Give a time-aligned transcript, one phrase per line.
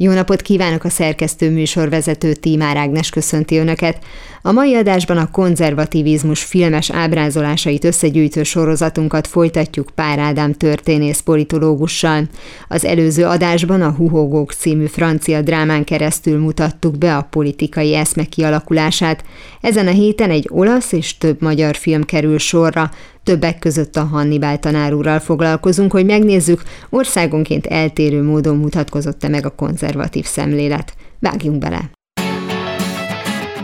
[0.00, 4.04] Jó napot kívánok a szerkesztő műsorvezető Tímár Ágnes köszönti Önöket.
[4.42, 12.28] A mai adásban a konzervativizmus filmes ábrázolásait összegyűjtő sorozatunkat folytatjuk Pár Ádám történész politológussal.
[12.68, 19.24] Az előző adásban a Huhogók című francia drámán keresztül mutattuk be a politikai eszme kialakulását.
[19.60, 22.90] Ezen a héten egy olasz és több magyar film kerül sorra,
[23.24, 30.24] Többek között a Hannibal tanárúrral foglalkozunk, hogy megnézzük, országonként eltérő módon mutatkozott-e meg a konzervatív
[30.24, 30.94] szemlélet.
[31.18, 31.90] Vágjunk bele!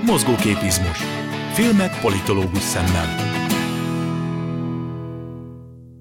[0.06, 0.98] Mozgóképizmus.
[1.52, 3.37] Filmek politológus szemmel.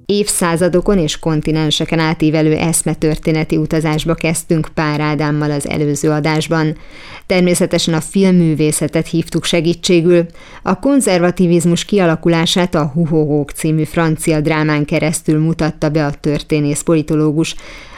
[0.09, 6.77] Évszázadokon és kontinenseken átívelő eszmetörténeti utazásba kezdtünk Pár Ádámmal az előző adásban.
[7.25, 10.25] Természetesen a filmművészetet hívtuk segítségül.
[10.63, 17.55] A konzervativizmus kialakulását a Huhogók című francia drámán keresztül mutatta be a történész politológus,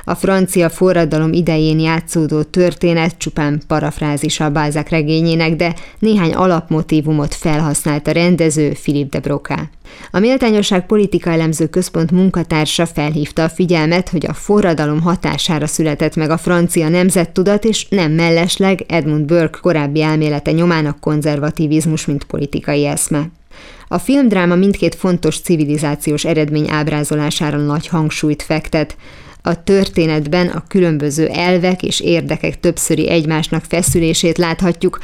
[0.09, 8.07] a francia forradalom idején játszódó történet csupán parafrázis a Balzac regényének, de néhány alapmotívumot felhasznált
[8.07, 9.69] a rendező Philip de Broca.
[10.11, 16.29] A Méltányosság Politika Elemző Központ munkatársa felhívta a figyelmet, hogy a forradalom hatására született meg
[16.29, 22.85] a francia nemzettudat, és nem mellesleg Edmund Burke korábbi elmélete nyomán a konzervativizmus, mint politikai
[22.85, 23.29] eszme.
[23.87, 28.95] A filmdráma mindkét fontos civilizációs eredmény ábrázolására nagy hangsúlyt fektet.
[29.49, 34.99] A történetben a különböző elvek és érdekek többszöri egymásnak feszülését láthatjuk,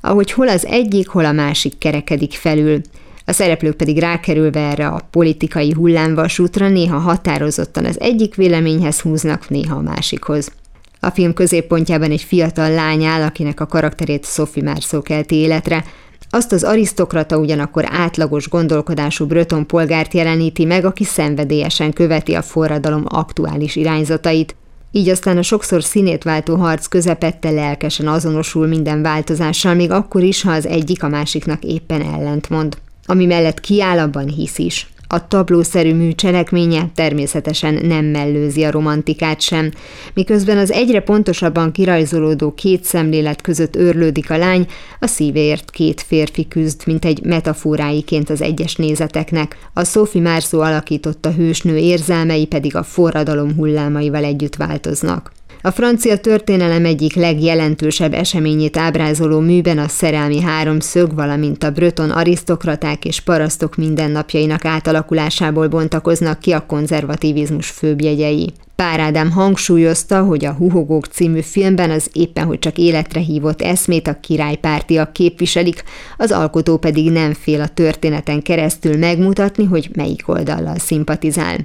[0.00, 2.80] ahogy hol az egyik, hol a másik kerekedik felül.
[3.24, 9.76] A szereplők pedig rákerülve erre a politikai hullámvasútra néha határozottan az egyik véleményhez húznak, néha
[9.76, 10.52] a másikhoz.
[11.00, 15.84] A film középpontjában egy fiatal lány áll, akinek a karakterét Sophie Marceau kelti életre,
[16.30, 23.04] azt az arisztokrata ugyanakkor átlagos gondolkodású Breton polgárt jeleníti meg, aki szenvedélyesen követi a forradalom
[23.08, 24.56] aktuális irányzatait,
[24.92, 30.42] így aztán a sokszor színét váltó harc közepette lelkesen azonosul minden változással, még akkor is,
[30.42, 32.76] ha az egyik a másiknak éppen ellentmond.
[33.04, 34.86] Ami mellett kiáll, abban hisz is.
[35.10, 39.70] A tablószerű mű cselekménye természetesen nem mellőzi a romantikát sem,
[40.14, 44.66] miközben az egyre pontosabban kirajzolódó két szemlélet között őrlődik a lány,
[45.00, 51.32] a szívéért két férfi küzd, mint egy metaforáiként az egyes nézeteknek, a Sophie Marceau alakította
[51.32, 55.32] hősnő érzelmei pedig a forradalom hullámaival együtt változnak.
[55.62, 63.04] A francia történelem egyik legjelentősebb eseményét ábrázoló műben a szerelmi háromszög, valamint a bröton arisztokraták
[63.04, 68.52] és parasztok mindennapjainak átalakulásából bontakoznak ki a konzervativizmus főbjegyei.
[68.76, 74.06] Pár Ádám hangsúlyozta, hogy a Huhogók című filmben az éppen hogy csak életre hívott eszmét
[74.06, 75.84] a királypártiak képviselik,
[76.16, 81.56] az alkotó pedig nem fél a történeten keresztül megmutatni, hogy melyik oldallal szimpatizál.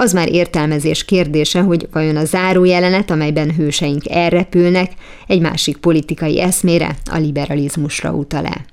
[0.00, 4.92] Az már értelmezés kérdése, hogy vajon a záró jelenet, amelyben hőseink elrepülnek,
[5.26, 8.64] egy másik politikai eszmére, a liberalizmusra utal-e.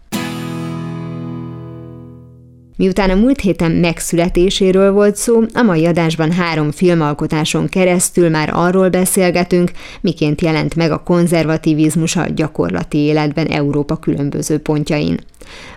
[2.75, 8.89] Miután a múlt héten megszületéséről volt szó, a mai adásban három filmalkotáson keresztül már arról
[8.89, 9.71] beszélgetünk,
[10.01, 15.19] miként jelent meg a konzervativizmus a gyakorlati életben Európa különböző pontjain.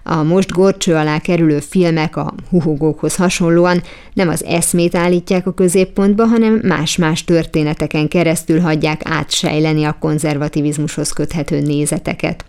[0.03, 3.83] A most gorcső alá kerülő filmek a huhogókhoz hasonlóan
[4.13, 11.61] nem az eszmét állítják a középpontba, hanem más-más történeteken keresztül hagyják átsejleni a konzervativizmushoz köthető
[11.61, 12.45] nézeteket.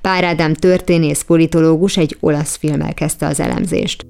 [0.00, 4.06] Pár Ádám történész politológus egy olasz filmmel kezdte az elemzést.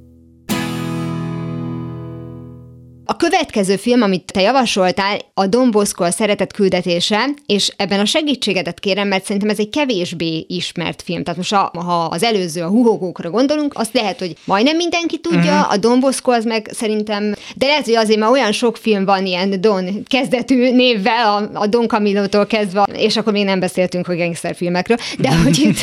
[3.10, 8.04] A következő film, amit te javasoltál, a Don Bosco a szeretet küldetése, és ebben a
[8.04, 11.22] segítségedet kérem, mert szerintem ez egy kevésbé ismert film.
[11.22, 15.58] Tehát most a, ha az előző, a huhogókra gondolunk, azt lehet, hogy majdnem mindenki tudja,
[15.58, 15.72] uh-huh.
[15.72, 19.26] a Don Bosco az meg szerintem, de lehet, hogy azért már olyan sok film van
[19.26, 24.16] ilyen Don kezdetű névvel, a, a Don Camillo-tól kezdve, és akkor még nem beszéltünk a
[24.16, 25.78] gangsterfilmekről, de hogy itt,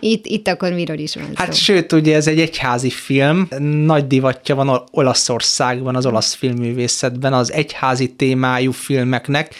[0.00, 1.58] itt, itt akkor miről is van Hát szó.
[1.58, 3.48] sőt, ugye ez egy egyházi film,
[3.84, 9.54] nagy divatja van Olaszországban az olasz film filmművészetben az egyházi témájú filmeknek.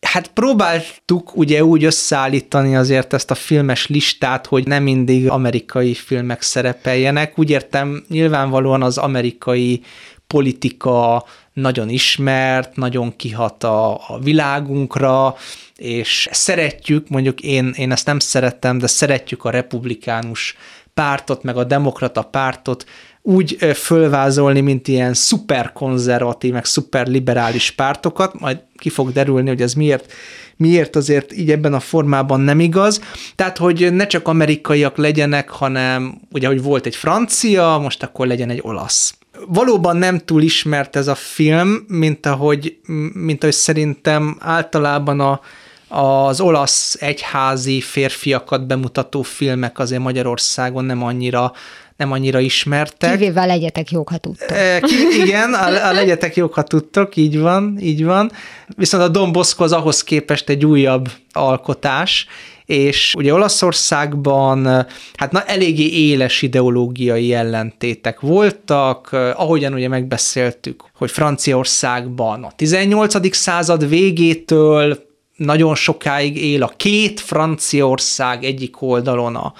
[0.00, 6.42] Hát próbáltuk ugye úgy összeállítani azért ezt a filmes listát, hogy nem mindig amerikai filmek
[6.42, 7.38] szerepeljenek.
[7.38, 9.82] Úgy értem, nyilvánvalóan az amerikai
[10.26, 15.36] politika nagyon ismert, nagyon kihat a, a világunkra,
[15.76, 20.56] és szeretjük, mondjuk én, én ezt nem szerettem, de szeretjük a republikánus
[20.94, 22.84] pártot, meg a demokrata pártot
[23.22, 30.12] úgy fölvázolni, mint ilyen szuperkonzervatív, meg szuperliberális pártokat, majd ki fog derülni, hogy ez miért,
[30.56, 33.00] miért azért így ebben a formában nem igaz.
[33.34, 38.50] Tehát, hogy ne csak amerikaiak legyenek, hanem ugye, hogy volt egy francia, most akkor legyen
[38.50, 39.14] egy olasz.
[39.46, 42.78] Valóban nem túl ismert ez a film, mint ahogy,
[43.12, 45.40] mint ahogy szerintem általában a,
[45.88, 51.52] az olasz egyházi férfiakat bemutató filmek azért Magyarországon nem annyira
[52.00, 53.10] nem annyira ismertek.
[53.10, 54.56] Kivéve legyetek jók, ha tudtok.
[54.80, 58.32] Ki, igen, a, a legyetek jók, ha tudtok, így van, így van.
[58.76, 62.26] Viszont a Don Bosco az ahhoz képest egy újabb alkotás,
[62.66, 72.44] és ugye Olaszországban hát na, eléggé éles ideológiai ellentétek voltak, ahogyan ugye megbeszéltük, hogy Franciaországban
[72.44, 73.36] a 18.
[73.36, 79.52] század végétől nagyon sokáig él a két Franciaország egyik oldalon a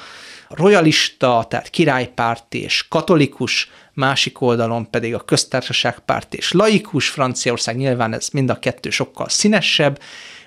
[0.51, 7.09] royalista, tehát királypárti és katolikus, másik oldalon pedig a köztársaságpárti és laikus.
[7.09, 10.01] Franciaország, nyilván ez mind a kettő sokkal színesebb,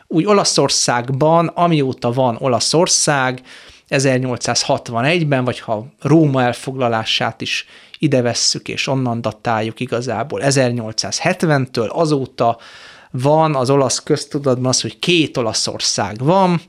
[0.08, 3.42] úgy Olaszországban, amióta van Olaszország,
[3.90, 7.66] 1861-ben, vagy ha Róma elfoglalását is
[8.00, 12.58] ide vesszük, és onnan datáljuk igazából 1870-től, azóta
[13.12, 16.62] van az olasz köztudatban az, hogy két Olaszország van,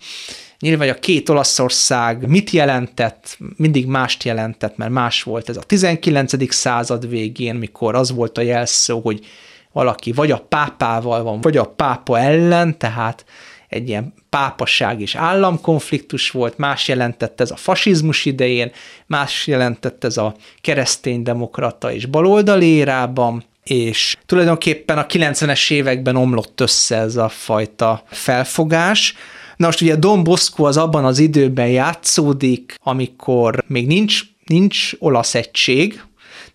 [0.64, 6.52] Nyilván a két Olaszország mit jelentett, mindig mást jelentett, mert más volt ez a 19.
[6.54, 9.26] század végén, mikor az volt a jelszó, hogy
[9.72, 13.24] valaki vagy a pápával van, vagy a pápa ellen, tehát
[13.68, 18.72] egy ilyen pápaság és államkonfliktus volt, más jelentett ez a fasizmus idején,
[19.06, 26.96] más jelentett ez a kereszténydemokrata és baloldali érában, és tulajdonképpen a 90-es években omlott össze
[26.96, 29.14] ez a fajta felfogás,
[29.56, 35.34] Na most ugye Don Bosco az abban az időben játszódik, amikor még nincs, nincs olasz
[35.34, 36.02] egység,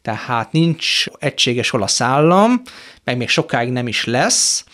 [0.02, 2.62] tehát nincs egységes olasz állam,
[3.04, 4.66] meg még sokáig nem is lesz,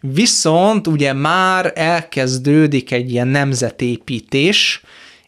[0.00, 4.82] viszont ugye már elkezdődik egy ilyen nemzetépítés,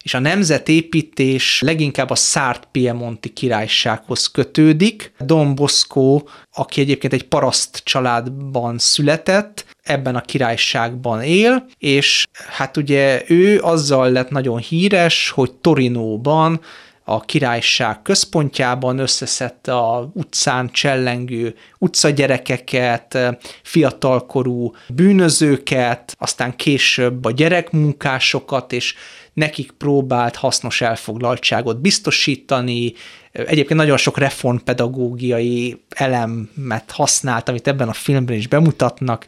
[0.09, 5.13] és a nemzetépítés leginkább a Szárt Piemonti királysághoz kötődik.
[5.21, 6.23] Don Bosco,
[6.53, 14.11] aki egyébként egy paraszt családban született, ebben a királyságban él, és hát ugye ő azzal
[14.11, 16.61] lett nagyon híres, hogy Torinóban
[17.05, 23.19] a királyság központjában összeszedte a utcán csellengő utcagyerekeket,
[23.63, 28.95] fiatalkorú bűnözőket, aztán később a gyerekmunkásokat, és
[29.39, 32.93] nekik próbált hasznos elfoglaltságot biztosítani,
[33.33, 39.27] egyébként nagyon sok reformpedagógiai elemet használt, amit ebben a filmben is bemutatnak,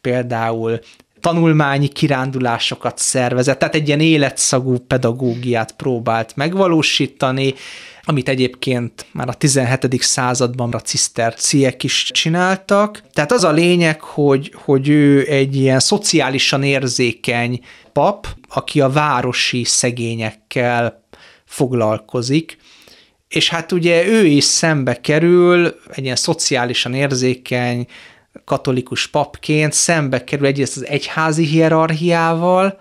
[0.00, 0.80] például
[1.22, 7.54] tanulmányi kirándulásokat szervezett, tehát egy ilyen életszagú pedagógiát próbált megvalósítani,
[8.04, 10.02] amit egyébként már a 17.
[10.02, 13.02] században a ciszterciek is csináltak.
[13.12, 17.60] Tehát az a lényeg, hogy, hogy ő egy ilyen szociálisan érzékeny
[17.92, 21.04] pap, aki a városi szegényekkel
[21.44, 22.56] foglalkozik,
[23.28, 27.86] és hát ugye ő is szembe kerül, egy ilyen szociálisan érzékeny,
[28.44, 32.78] katolikus papként szembe kerül egyrészt az egyházi hierarchiával,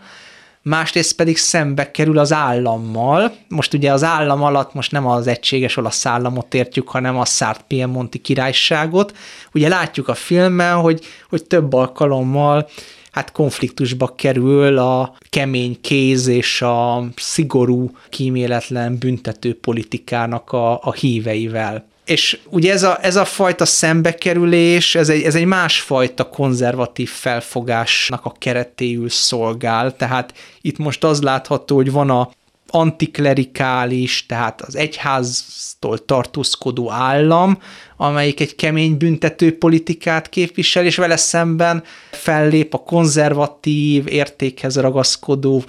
[0.62, 3.36] másrészt pedig szembe kerül az állammal.
[3.48, 7.64] Most ugye az állam alatt most nem az egységes olasz államot értjük, hanem a Szárt
[7.68, 9.18] Piemonti királyságot.
[9.54, 12.70] Ugye látjuk a filmben, hogy, hogy több alkalommal
[13.12, 21.90] hát konfliktusba kerül a kemény kéz és a szigorú, kíméletlen büntető politikának a, a híveivel.
[22.12, 28.26] És ugye ez a, ez a fajta szembekerülés, ez egy, ez egy másfajta konzervatív felfogásnak
[28.26, 32.30] a keretéül szolgál, tehát itt most az látható, hogy van a
[32.68, 37.62] antiklerikális, tehát az egyháztól tartózkodó állam,
[37.98, 45.64] amelyik egy kemény büntető politikát képvisel, és vele szemben fellép a konzervatív, értékhez ragaszkodó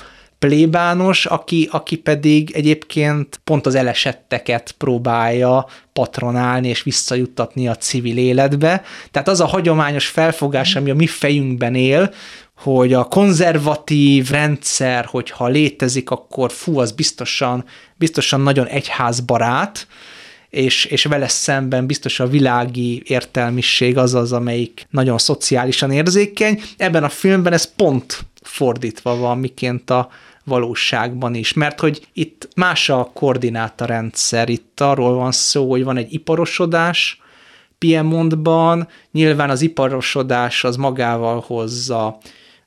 [0.46, 8.82] plébános, aki, aki pedig egyébként pont az elesetteket próbálja patronálni és visszajuttatni a civil életbe.
[9.10, 12.14] Tehát az a hagyományos felfogás, ami a mi fejünkben él,
[12.56, 17.64] hogy a konzervatív rendszer, hogyha létezik, akkor fú, az biztosan,
[17.96, 19.86] biztosan nagyon egyházbarát,
[20.50, 26.62] és, és vele szemben biztos a világi értelmiség az az, amelyik nagyon szociálisan érzékeny.
[26.76, 30.08] Ebben a filmben ez pont fordítva van, miként a,
[30.44, 36.12] valóságban is, mert hogy itt más a koordinátarendszer, itt arról van szó, hogy van egy
[36.12, 37.20] iparosodás,
[37.78, 42.18] Piemontban, nyilván az iparosodás az magával hozza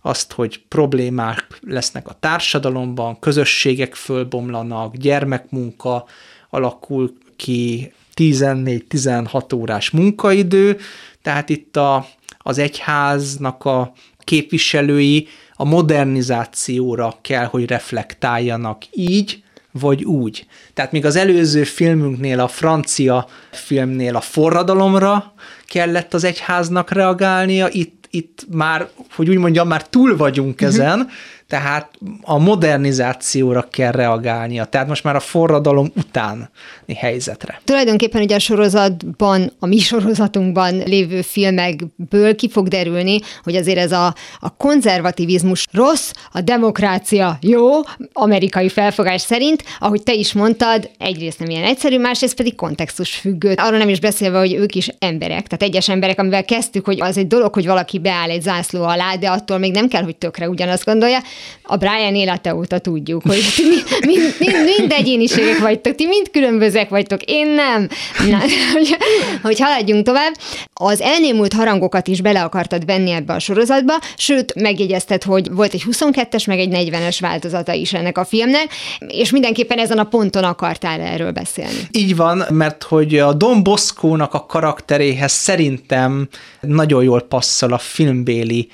[0.02, 6.06] azt, hogy problémák lesznek a társadalomban, közösségek fölbomlanak, gyermekmunka
[6.50, 10.78] alakul ki, 14-16 órás munkaidő,
[11.22, 20.48] tehát itt a, az egyháznak a képviselői a modernizációra kell, hogy reflektáljanak így, vagy úgy.
[20.74, 25.34] Tehát még az előző filmünknél, a francia filmnél a forradalomra
[25.68, 30.66] kellett az egyháznak reagálnia, itt, itt már, hogy úgy mondjam, már túl vagyunk mhm.
[30.66, 31.10] ezen,
[31.56, 31.90] tehát
[32.22, 37.62] a modernizációra kell reagálnia, tehát most már a forradalom utáni helyzetre.
[37.64, 43.92] Tulajdonképpen ugye a sorozatban, a mi sorozatunkban lévő filmekből ki fog derülni, hogy azért ez
[43.92, 47.70] a, a konzervativizmus rossz, a demokrácia jó,
[48.14, 53.54] amerikai felfogás szerint, ahogy te is mondtad, egyrészt nem ilyen egyszerű, másrészt pedig kontextus függő.
[53.56, 57.18] Arról nem is beszélve, hogy ők is emberek, tehát egyes emberek, amivel kezdtük, hogy az
[57.18, 60.50] egy dolog, hogy valaki beáll egy zászló alá, de attól még nem kell, hogy tökre
[60.50, 61.20] ugyanazt gondolja,
[61.64, 66.30] a Brian élete óta tudjuk, hogy ti mind, mind, mind, mind egyéniségek vagytok, ti mind
[66.32, 67.88] különbözőek vagytok, én nem.
[68.30, 68.38] Na,
[68.74, 68.98] hogy,
[69.42, 70.34] hogy haladjunk tovább.
[70.74, 75.84] Az elnémult harangokat is bele akartad venni ebbe a sorozatba, sőt, megjegyezted, hogy volt egy
[75.92, 78.68] 22-es, meg egy 40-es változata is ennek a filmnek,
[79.08, 81.88] és mindenképpen ezen a ponton akartál erről beszélni.
[81.92, 86.28] Így van, mert hogy a Don Bosco-nak a karakteréhez szerintem
[86.62, 88.68] nagyon jól passzol a filmbéli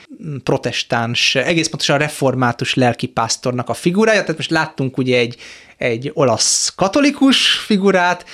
[0.43, 5.35] protestáns, egész pontosan református lelkipásztornak a figurája, tehát most láttunk ugye egy,
[5.77, 8.25] egy olasz katolikus figurát,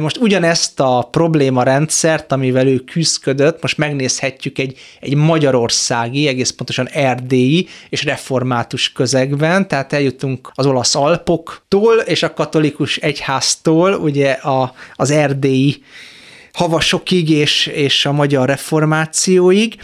[0.00, 6.88] most ugyanezt a probléma rendszert, amivel ő küzdködött, most megnézhetjük egy, egy magyarországi, egész pontosan
[6.88, 14.74] erdélyi és református közegben, tehát eljutunk az olasz alpoktól és a katolikus egyháztól, ugye a,
[14.94, 15.82] az erdélyi
[16.52, 19.76] havasokig és, és a magyar reformációig,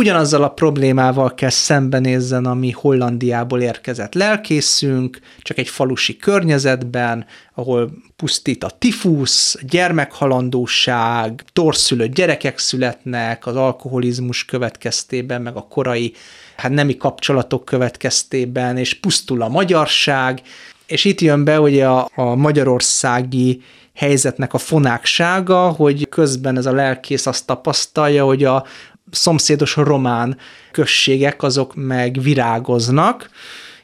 [0.00, 8.64] ugyanazzal a problémával kell szembenézzen, ami Hollandiából érkezett lelkészünk, csak egy falusi környezetben, ahol pusztít
[8.64, 16.12] a tifusz, gyermekhalandóság, torszülött gyerekek születnek, az alkoholizmus következtében, meg a korai
[16.56, 20.42] hát nemi kapcsolatok következtében, és pusztul a magyarság,
[20.86, 23.62] és itt jön be ugye a, a magyarországi
[23.94, 28.64] helyzetnek a fonáksága, hogy közben ez a lelkész azt tapasztalja, hogy a
[29.10, 30.38] szomszédos román
[30.72, 33.30] községek azok meg virágoznak,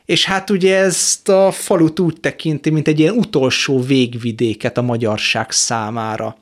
[0.04, 5.50] és hát ugye ezt a falut úgy tekinti, mint egy ilyen utolsó végvidéket a magyarság
[5.50, 6.37] számára.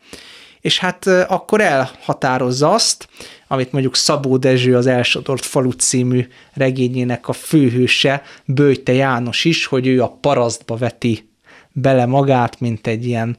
[0.60, 3.08] És hát akkor elhatározza azt,
[3.48, 9.86] amit mondjuk Szabó Dezső az Elsodort falu című regényének a főhőse, Bőjte János is, hogy
[9.86, 11.28] ő a parasztba veti
[11.72, 13.36] bele magát, mint egy ilyen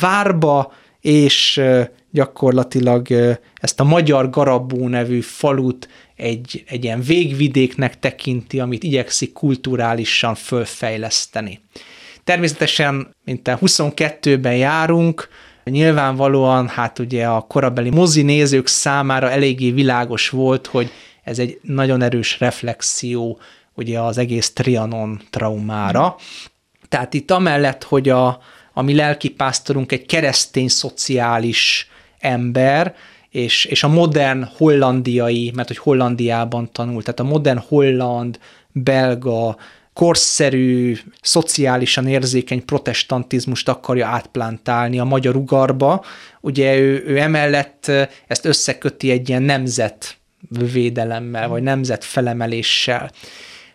[0.00, 1.60] várba, és
[2.10, 3.08] gyakorlatilag
[3.54, 11.60] ezt a Magyar Garabó nevű falut egy, egy ilyen végvidéknek tekinti, amit igyekszik kulturálisan fölfejleszteni.
[12.24, 15.28] Természetesen, mint a 22-ben járunk,
[15.64, 20.90] nyilvánvalóan hát ugye a korabeli mozi nézők számára eléggé világos volt, hogy
[21.24, 23.40] ez egy nagyon erős reflexió
[23.74, 26.16] ugye az egész Trianon traumára.
[26.88, 28.40] Tehát itt amellett, hogy a,
[28.78, 32.94] a mi lelkipásztorunk egy keresztény szociális ember,
[33.30, 38.38] és, és a modern hollandiai, mert hogy Hollandiában tanult, tehát a modern holland,
[38.72, 39.56] belga,
[39.92, 46.04] korszerű, szociálisan érzékeny protestantizmust akarja átplántálni a magyar ugarba.
[46.40, 47.90] Ugye ő, ő emellett
[48.26, 53.10] ezt összeköti egy ilyen nemzetvédelemmel, vagy nemzetfelemeléssel.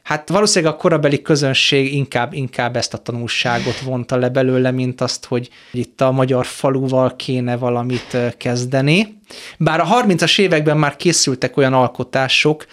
[0.04, 5.26] Hát valószínűleg a korabeli közönség inkább, inkább ezt a tanulságot vonta le belőle, mint azt,
[5.26, 9.18] hogy itt a magyar faluval kéne valamit kezdeni.
[9.58, 12.66] Bár a 30-as években már készültek olyan alkotások,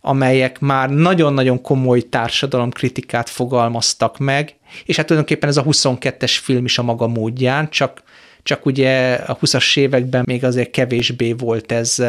[0.00, 6.78] amelyek már nagyon-nagyon komoly társadalomkritikát fogalmaztak meg, és hát tulajdonképpen ez a 22-es film is
[6.78, 8.02] a maga módján, csak,
[8.42, 12.02] csak ugye a 20-as években még azért kevésbé volt ez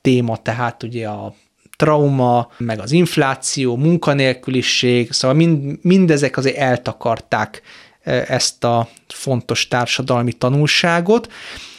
[0.00, 1.34] téma, tehát ugye a
[1.82, 7.62] trauma, meg az infláció, munkanélküliség, szóval mind, mindezek azért eltakarták
[8.02, 11.32] e, ezt a fontos társadalmi tanulságot,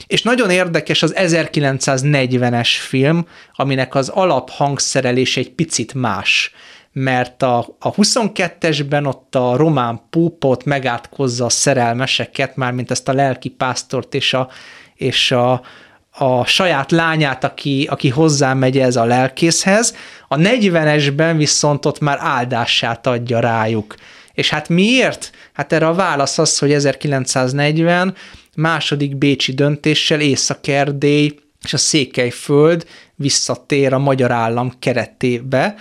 [0.07, 6.51] és nagyon érdekes az 1940-es film, aminek az alaphangszerelés egy picit más,
[6.91, 13.49] mert a, a 22-esben ott a román púpot megátkozza a szerelmeseket, mármint ezt a lelki
[13.49, 14.49] pásztort és a,
[14.95, 15.61] és a,
[16.15, 19.95] a saját lányát, aki, aki hozzá megy ez a lelkészhez,
[20.27, 23.95] a 40-esben viszont ott már áldását adja rájuk.
[24.33, 25.31] És hát miért?
[25.53, 28.15] Hát erre a válasz az, hogy 1940
[28.55, 35.75] második bécsi döntéssel Észak-Erdély és a Székelyföld visszatér a magyar állam keretébe,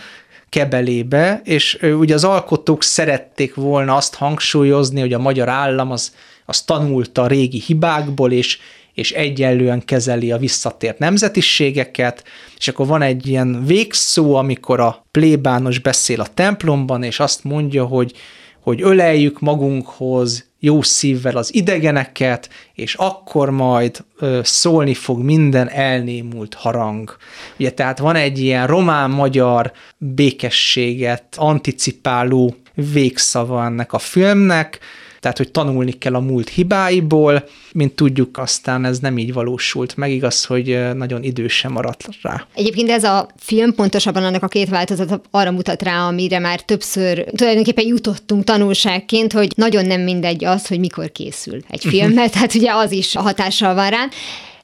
[0.48, 6.14] kebelébe, és ugye az alkotók szerették volna azt hangsúlyozni, hogy a magyar állam az,
[6.46, 8.58] az tanulta a régi hibákból, és,
[8.94, 12.25] és egyenlően kezeli a visszatért nemzetiségeket,
[12.56, 17.84] és akkor van egy ilyen végszó, amikor a plébános beszél a templomban, és azt mondja,
[17.84, 18.12] hogy,
[18.61, 26.54] hogy öleljük magunkhoz jó szívvel az idegeneket, és akkor majd ö, szólni fog minden elnémult
[26.54, 27.16] harang.
[27.58, 34.78] Ugye tehát van egy ilyen román-magyar békességet anticipáló végszava ennek a filmnek,
[35.23, 40.11] tehát hogy tanulni kell a múlt hibáiból, mint tudjuk, aztán ez nem így valósult meg,
[40.11, 42.47] igaz, hogy nagyon idősen maradt rá.
[42.55, 47.25] Egyébként ez a film pontosabban annak a két változat arra mutat rá, amire már többször
[47.37, 52.55] tulajdonképpen jutottunk tanulságként, hogy nagyon nem mindegy az, hogy mikor készül egy film, mert hát
[52.55, 54.09] ugye az is hatással van rá.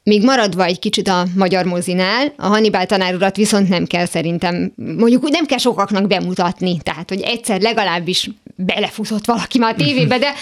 [0.03, 5.29] Még maradva egy kicsit a magyar mozinál, a Hannibal tanárurat viszont nem kell szerintem, mondjuk
[5.29, 10.33] nem kell sokaknak bemutatni, tehát hogy egyszer legalábbis belefutott valaki már a tévébe, de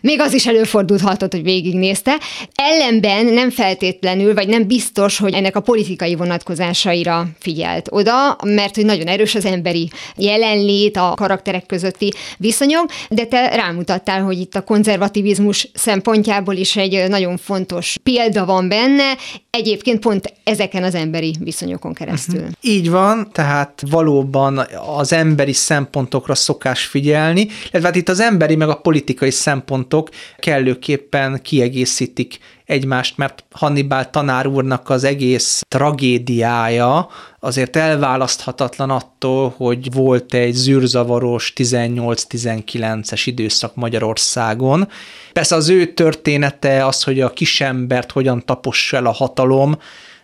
[0.00, 2.18] még az is előfordulhatott, hogy végignézte.
[2.54, 8.84] Ellenben nem feltétlenül, vagy nem biztos, hogy ennek a politikai vonatkozásaira figyelt oda, mert hogy
[8.84, 14.64] nagyon erős az emberi jelenlét, a karakterek közötti viszonyok, de te rámutattál, hogy itt a
[14.64, 19.16] konzervativizmus szempontjából is egy nagyon fontos példa van benne,
[19.50, 22.40] egyébként pont ezeken az emberi viszonyokon keresztül.
[22.40, 22.52] Uh-huh.
[22.60, 24.66] Így van, tehát valóban
[24.96, 30.08] az emberi szempontokra szokás figyelni, tenni, illetve hát itt az emberi meg a politikai szempontok
[30.38, 37.08] kellőképpen kiegészítik egymást, mert Hannibal tanár úrnak az egész tragédiája
[37.40, 44.88] azért elválaszthatatlan attól, hogy volt egy zűrzavaros 18-19-es időszak Magyarországon.
[45.32, 49.78] Persze az ő története az, hogy a kisembert hogyan tapossa el a hatalom,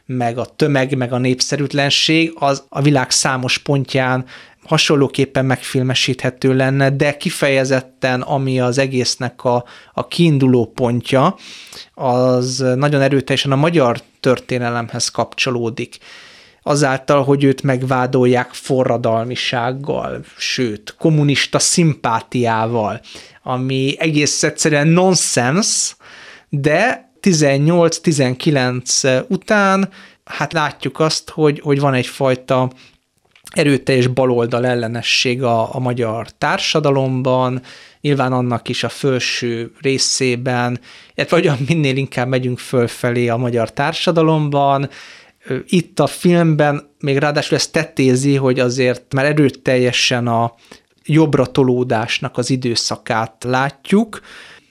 [0.07, 4.25] meg a tömeg, meg a népszerűtlenség, az a világ számos pontján
[4.67, 11.37] hasonlóképpen megfilmesíthető lenne, de kifejezetten, ami az egésznek a, a kiinduló pontja,
[11.95, 15.99] az nagyon erőteljesen a magyar történelemhez kapcsolódik.
[16.63, 23.01] Azáltal, hogy őt megvádolják forradalmisággal, sőt, kommunista szimpátiával,
[23.43, 25.97] ami egész egyszerűen nonsens,
[26.49, 29.89] de 18-19 után
[30.25, 32.71] hát látjuk azt, hogy, hogy van egyfajta
[33.51, 37.63] erőteljes baloldal ellenesség a, a magyar társadalomban,
[38.01, 40.81] nyilván annak is a felső részében,
[41.15, 44.89] illetve hogy minél inkább megyünk fölfelé a magyar társadalomban,
[45.67, 50.55] itt a filmben még ráadásul ezt tetézi, hogy azért már erőteljesen a
[51.05, 54.21] jobbra tolódásnak az időszakát látjuk,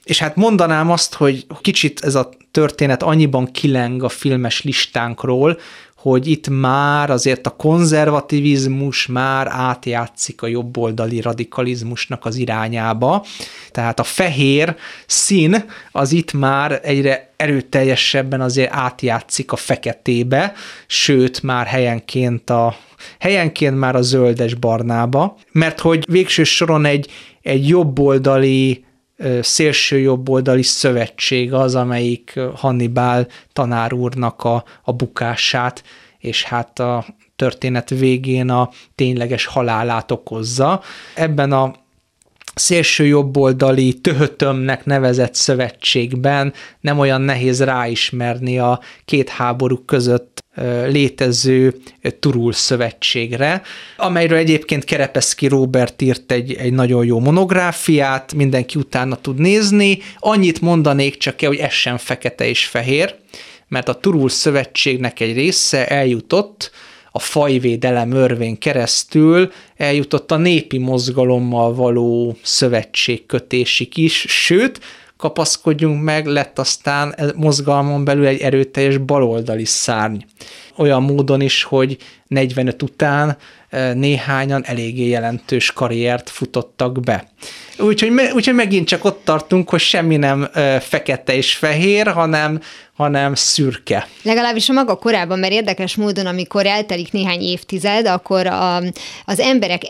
[0.04, 5.58] és hát mondanám azt, hogy kicsit ez a történet annyiban kileng a filmes listánkról,
[5.96, 13.24] hogy itt már azért a konzervativizmus már átjátszik a jobboldali radikalizmusnak az irányába,
[13.70, 20.52] tehát a fehér szín az itt már egyre erőteljesebben azért átjátszik a feketébe,
[20.86, 22.76] sőt már helyenként a
[23.18, 27.10] helyenként már a zöldes barnába, mert hogy végső soron egy,
[27.42, 28.85] egy jobboldali
[29.40, 35.82] szélső jobboldali szövetség az, amelyik Hannibal tanár úrnak a, a bukását,
[36.18, 37.04] és hát a
[37.36, 40.82] történet végén a tényleges halálát okozza.
[41.14, 41.74] Ebben a
[42.58, 50.44] szélső jobboldali töhötömnek nevezett szövetségben nem olyan nehéz ráismerni a két háború között
[50.86, 51.74] létező
[52.20, 53.62] Turul szövetségre,
[53.96, 59.98] amelyről egyébként Kerepeszki Robert írt egy, egy nagyon jó monográfiát, mindenki utána tud nézni.
[60.18, 63.14] Annyit mondanék csak hogy ez sem fekete és fehér,
[63.68, 66.70] mert a Turul szövetségnek egy része eljutott
[67.16, 74.80] a fajvédelem örvén keresztül eljutott a népi mozgalommal való szövetségkötésig is, sőt,
[75.16, 80.16] kapaszkodjunk meg, lett aztán mozgalmon belül egy erőteljes baloldali szárny.
[80.76, 83.36] Olyan módon is, hogy 45 után
[83.70, 87.28] e, néhányan eléggé jelentős karriert futottak be.
[87.78, 92.60] Úgyhogy, úgyhogy megint csak ott tartunk, hogy semmi nem e, fekete és fehér, hanem,
[92.94, 94.08] hanem szürke.
[94.22, 98.76] Legalábbis a maga korában, mert érdekes módon, amikor eltelik néhány évtized, akkor a,
[99.24, 99.82] az emberek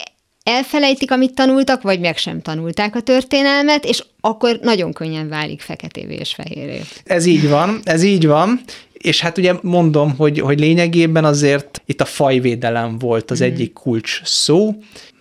[0.47, 6.15] elfelejtik, amit tanultak, vagy meg sem tanulták a történelmet, és akkor nagyon könnyen válik feketévé
[6.15, 6.81] és fehéré.
[7.03, 8.61] Ez így van, ez így van,
[8.97, 13.43] és hát ugye mondom, hogy, hogy lényegében azért itt a fajvédelem volt az mm.
[13.43, 14.75] egyik kulcs szó,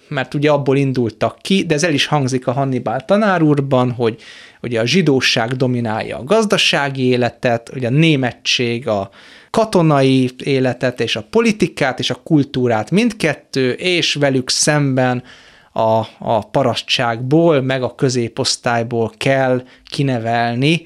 [0.09, 4.23] mert ugye abból indultak ki, de ez el is hangzik a Hannibal tanár úrban, hogy
[4.63, 9.11] ugye a zsidóság dominálja a gazdasági életet, ugye a németség a
[9.51, 15.23] katonai életet és a politikát és a kultúrát mindkettő, és velük szemben
[15.73, 20.83] a, a parasztságból, meg a középosztályból kell kinevelni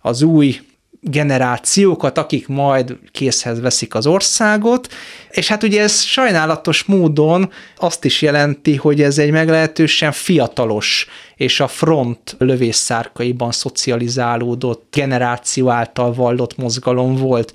[0.00, 0.60] az új
[1.04, 4.88] generációkat, akik majd készhez veszik az országot,
[5.30, 11.60] és hát ugye ez sajnálatos módon azt is jelenti, hogy ez egy meglehetősen fiatalos és
[11.60, 17.52] a front lövészszárkaiban szocializálódott generáció által vallott mozgalom volt,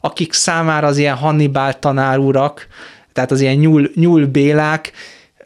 [0.00, 2.66] akik számára az ilyen Hannibal tanárurak,
[3.12, 4.92] tehát az ilyen nyúl, nyúlbélák,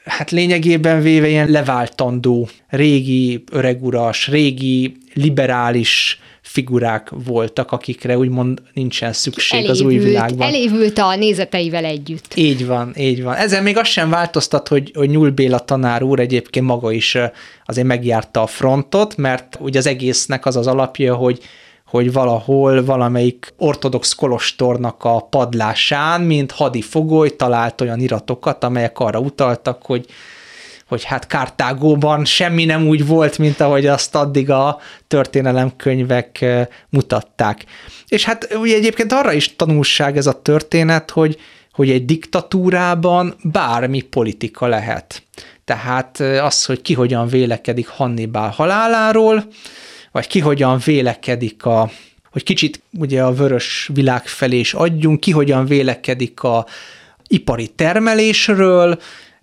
[0.05, 6.21] hát lényegében véve ilyen leváltandó, régi öreguras, régi liberális
[6.55, 10.47] figurák voltak, akikre úgymond nincsen szükség elévült, az új világban.
[10.47, 12.35] Elévült a nézeteivel együtt.
[12.35, 13.35] Így van, így van.
[13.35, 17.19] Ezzel még azt sem változtat, hogy, hogy Nyúl Béla tanár úr egyébként maga is
[17.65, 21.41] azért megjárta a frontot, mert ugye az egésznek az az alapja, hogy
[21.87, 29.83] hogy valahol valamelyik ortodox kolostornak a padlásán, mint hadifogoly talált olyan iratokat, amelyek arra utaltak,
[29.83, 30.07] hogy
[30.89, 36.45] hogy hát Kártágóban semmi nem úgy volt, mint ahogy azt addig a történelemkönyvek
[36.89, 37.65] mutatták.
[38.09, 41.39] És hát ugye egyébként arra is tanulság ez a történet, hogy,
[41.73, 45.23] hogy egy diktatúrában bármi politika lehet.
[45.65, 49.45] Tehát az, hogy ki hogyan vélekedik Hannibal haláláról,
[50.13, 51.91] vagy ki hogyan vélekedik a,
[52.31, 56.67] hogy kicsit ugye a vörös világ felé is adjunk, ki hogyan vélekedik a
[57.27, 58.99] ipari termelésről,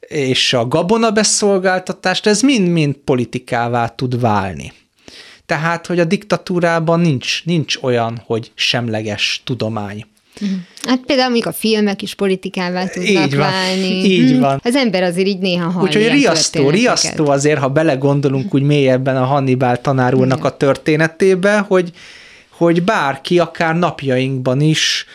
[0.08, 4.74] és a gabonabeszolgáltatást, ez mind-mind politikává tud válni.
[5.46, 10.06] Tehát, hogy a diktatúrában nincs, nincs olyan, hogy semleges tudomány.
[10.40, 10.52] Mhm.
[10.84, 14.04] Hát például még a filmek is politikává tudnak így van, válni.
[14.04, 14.42] Így mhm.
[14.42, 14.62] van.
[14.64, 19.26] Az ember azért így néha hall Úgyhogy riasztó, riasztó azért, ha belegondolunk úgy mélyebben a
[19.26, 21.92] Hannibal tanár úrnak a történetébe, hogy,
[22.50, 25.06] hogy bárki akár napjainkban is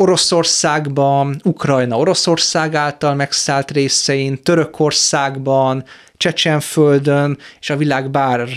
[0.00, 5.84] Oroszországban, Ukrajna Oroszország által megszállt részein, Törökországban,
[6.16, 8.48] Csecsenföldön és a világ bár,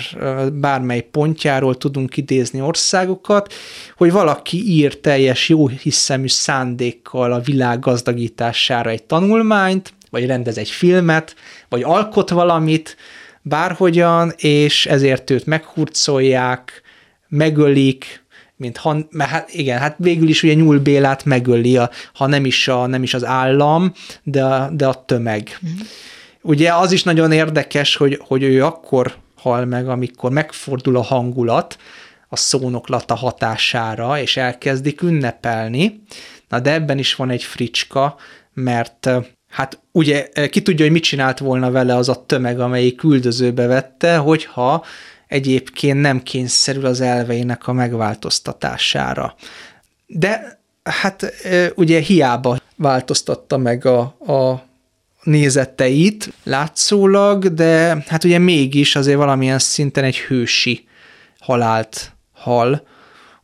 [0.54, 3.54] bármely pontjáról tudunk idézni országokat,
[3.98, 10.70] hogy valaki ír teljes jó hiszemű szándékkal a világ gazdagítására egy tanulmányt, vagy rendez egy
[10.70, 11.36] filmet,
[11.70, 12.98] vagy alkot valamit,
[13.42, 16.82] bárhogyan, és ezért őt meghurcolják,
[17.28, 18.23] megölik,
[18.64, 22.46] mint han, mert hát igen, hát végül is ugye Nyúl Bélát megöli, a, ha nem
[22.46, 25.58] is, a, nem is az állam, de a, de a tömeg.
[25.66, 25.70] Mm.
[26.42, 31.78] Ugye az is nagyon érdekes, hogy, hogy ő akkor hal meg, amikor megfordul a hangulat
[32.30, 36.04] a szónoklata hatására, és elkezdik ünnepelni.
[36.50, 38.16] Na de ebben is van egy fricska,
[38.54, 39.10] mert
[39.50, 44.18] hát ugye ki tudja, hogy mit csinált volna vele az a tömeg, amelyik küldözőbe vette,
[44.18, 44.86] hogyha
[45.28, 49.36] egyébként nem kényszerül az elveinek a megváltoztatására.
[50.06, 51.34] De hát
[51.76, 54.64] ugye hiába változtatta meg a, a
[55.24, 60.88] nézeteit látszólag, de hát ugye mégis azért valamilyen szinten egy hősi
[61.40, 62.88] halált hal,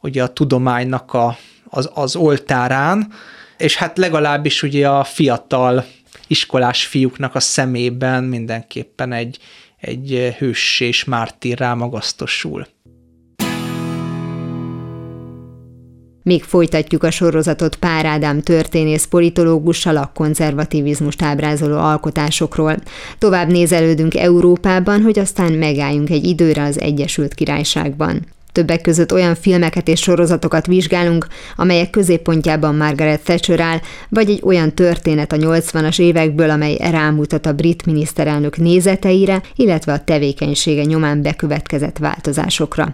[0.01, 1.37] ugye a tudománynak a,
[1.69, 3.13] az, az oltárán,
[3.57, 5.85] és hát legalábbis ugye a fiatal
[6.27, 9.37] iskolás fiúknak a szemében mindenképpen egy,
[9.79, 12.67] egy hős és mártírrá magasztosul.
[16.23, 22.75] Még folytatjuk a sorozatot Pár Ádám történész politológussal a konzervativizmust ábrázoló alkotásokról.
[23.17, 28.25] Tovább nézelődünk Európában, hogy aztán megálljunk egy időre az Egyesült Királyságban.
[28.51, 34.73] Többek között olyan filmeket és sorozatokat vizsgálunk, amelyek középpontjában Margaret Thatcher áll, vagy egy olyan
[34.73, 41.97] történet a 80-as évekből, amely rámutat a brit miniszterelnök nézeteire, illetve a tevékenysége nyomán bekövetkezett
[41.97, 42.93] változásokra.